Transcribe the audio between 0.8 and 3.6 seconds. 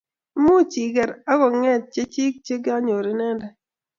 iger ak kongek chechik che konyor inendet